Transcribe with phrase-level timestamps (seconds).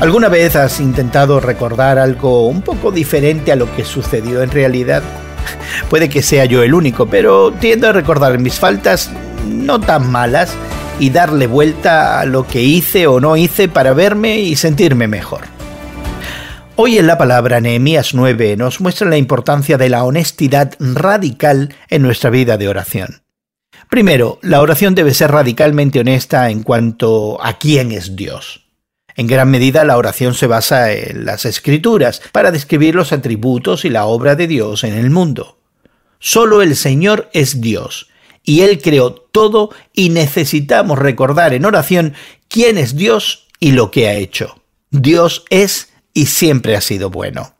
[0.00, 5.02] ¿Alguna vez has intentado recordar algo un poco diferente a lo que sucedió en realidad?
[5.90, 9.10] Puede que sea yo el único, pero tiendo a recordar mis faltas
[9.46, 10.54] no tan malas
[10.98, 15.42] y darle vuelta a lo que hice o no hice para verme y sentirme mejor.
[16.76, 22.00] Hoy en la palabra Nehemías 9 nos muestra la importancia de la honestidad radical en
[22.00, 23.22] nuestra vida de oración.
[23.90, 28.59] Primero, la oración debe ser radicalmente honesta en cuanto a quién es Dios.
[29.20, 33.90] En gran medida la oración se basa en las escrituras para describir los atributos y
[33.90, 35.58] la obra de Dios en el mundo.
[36.18, 38.08] Solo el Señor es Dios,
[38.44, 42.14] y Él creó todo y necesitamos recordar en oración
[42.48, 44.62] quién es Dios y lo que ha hecho.
[44.90, 47.56] Dios es y siempre ha sido bueno.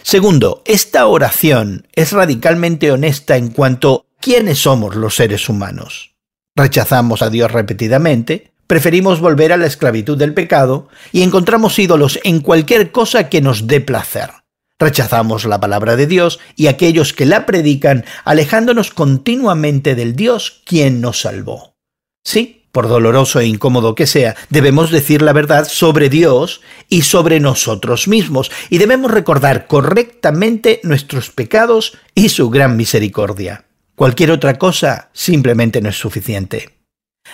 [0.00, 6.14] Segundo, esta oración es radicalmente honesta en cuanto a quiénes somos los seres humanos.
[6.56, 12.38] Rechazamos a Dios repetidamente, preferimos volver a la esclavitud del pecado y encontramos ídolos en
[12.38, 14.30] cualquier cosa que nos dé placer.
[14.78, 21.00] Rechazamos la palabra de Dios y aquellos que la predican, alejándonos continuamente del Dios quien
[21.00, 21.74] nos salvó.
[22.22, 27.40] Sí, por doloroso e incómodo que sea, debemos decir la verdad sobre Dios y sobre
[27.40, 33.64] nosotros mismos, y debemos recordar correctamente nuestros pecados y su gran misericordia.
[33.96, 36.79] Cualquier otra cosa simplemente no es suficiente.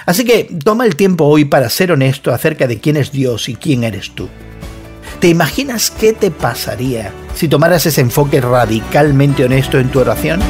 [0.05, 3.57] Así que toma el tiempo hoy para ser honesto acerca de quién es Dios y
[3.57, 4.29] quién eres tú.
[5.21, 10.41] ¿Te imaginas qué te pasaría si tomaras ese enfoque radicalmente honesto en tu oración?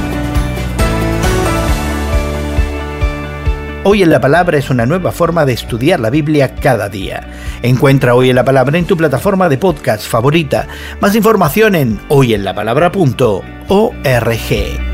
[3.88, 7.28] Hoy en la Palabra es una nueva forma de estudiar la Biblia cada día.
[7.62, 10.66] Encuentra Hoy en la Palabra en tu plataforma de podcast favorita.
[11.00, 14.85] Más información en hoyenlapalabra.org.